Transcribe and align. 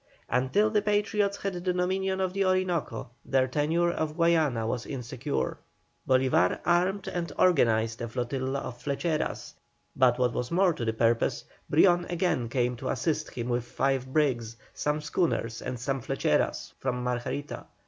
Until 0.31 0.71
the 0.71 0.81
Patriots 0.81 1.37
had 1.37 1.53
the 1.53 1.61
dominion 1.73 2.21
of 2.21 2.33
the 2.33 2.43
Orinoco 2.43 3.11
their 3.23 3.47
tenure 3.47 3.91
of 3.91 4.17
Guayana 4.17 4.65
was 4.65 4.87
insecure. 4.87 5.59
Bolívar 6.09 6.59
armed 6.65 7.07
and 7.07 7.31
organized 7.37 8.01
a 8.01 8.07
flotilla 8.07 8.61
of 8.61 8.81
flecheras, 8.83 9.53
but 9.95 10.17
what 10.17 10.33
was 10.33 10.49
more 10.49 10.73
to 10.73 10.85
the 10.85 10.93
purpose, 10.93 11.45
Brion 11.69 12.05
again 12.09 12.49
came 12.49 12.75
to 12.77 12.89
assist 12.89 13.29
him 13.29 13.49
with 13.49 13.63
five 13.63 14.11
brigs, 14.11 14.57
some 14.73 15.01
schooners 15.01 15.61
and 15.61 15.73
more 15.75 16.01
flecheras 16.01 16.73
from 16.79 17.03
Margarita. 17.03 17.67